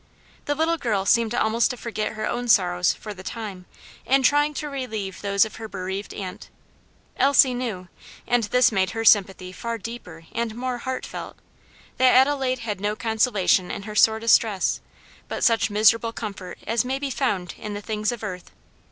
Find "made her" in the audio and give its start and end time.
8.71-9.05